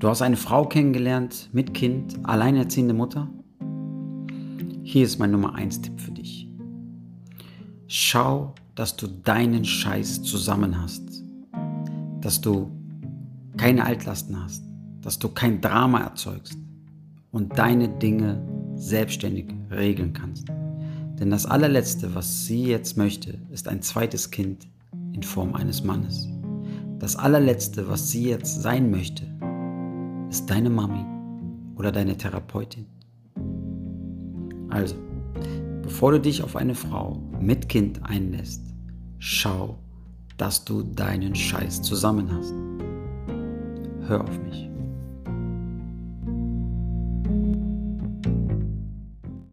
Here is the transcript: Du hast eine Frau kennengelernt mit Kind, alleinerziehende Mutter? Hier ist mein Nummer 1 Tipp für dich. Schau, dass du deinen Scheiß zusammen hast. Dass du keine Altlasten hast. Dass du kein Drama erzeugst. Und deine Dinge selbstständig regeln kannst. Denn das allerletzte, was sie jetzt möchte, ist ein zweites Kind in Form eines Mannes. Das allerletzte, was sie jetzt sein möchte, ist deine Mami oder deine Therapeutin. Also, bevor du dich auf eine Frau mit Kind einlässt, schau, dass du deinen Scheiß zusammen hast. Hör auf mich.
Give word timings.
Du 0.00 0.08
hast 0.08 0.22
eine 0.22 0.38
Frau 0.38 0.64
kennengelernt 0.64 1.50
mit 1.52 1.74
Kind, 1.74 2.20
alleinerziehende 2.22 2.94
Mutter? 2.94 3.28
Hier 4.82 5.04
ist 5.04 5.18
mein 5.18 5.30
Nummer 5.30 5.54
1 5.54 5.82
Tipp 5.82 6.00
für 6.00 6.12
dich. 6.12 6.48
Schau, 7.86 8.54
dass 8.74 8.96
du 8.96 9.06
deinen 9.06 9.62
Scheiß 9.62 10.22
zusammen 10.22 10.80
hast. 10.80 11.22
Dass 12.22 12.40
du 12.40 12.70
keine 13.58 13.84
Altlasten 13.84 14.42
hast. 14.42 14.64
Dass 15.02 15.18
du 15.18 15.28
kein 15.28 15.60
Drama 15.60 16.00
erzeugst. 16.00 16.56
Und 17.30 17.58
deine 17.58 17.90
Dinge 17.90 18.42
selbstständig 18.76 19.52
regeln 19.70 20.14
kannst. 20.14 20.48
Denn 21.18 21.28
das 21.28 21.44
allerletzte, 21.44 22.14
was 22.14 22.46
sie 22.46 22.64
jetzt 22.64 22.96
möchte, 22.96 23.38
ist 23.50 23.68
ein 23.68 23.82
zweites 23.82 24.30
Kind 24.30 24.66
in 25.12 25.22
Form 25.22 25.54
eines 25.54 25.84
Mannes. 25.84 26.26
Das 26.98 27.16
allerletzte, 27.16 27.86
was 27.86 28.10
sie 28.10 28.30
jetzt 28.30 28.62
sein 28.62 28.90
möchte, 28.90 29.30
ist 30.30 30.48
deine 30.48 30.70
Mami 30.70 31.04
oder 31.76 31.90
deine 31.90 32.16
Therapeutin. 32.16 32.86
Also, 34.70 34.94
bevor 35.82 36.12
du 36.12 36.20
dich 36.20 36.42
auf 36.42 36.54
eine 36.54 36.76
Frau 36.76 37.20
mit 37.40 37.68
Kind 37.68 38.00
einlässt, 38.04 38.62
schau, 39.18 39.78
dass 40.36 40.64
du 40.64 40.82
deinen 40.82 41.34
Scheiß 41.34 41.82
zusammen 41.82 42.30
hast. 42.32 42.54
Hör 44.08 44.22
auf 44.22 44.42
mich. 44.44 44.69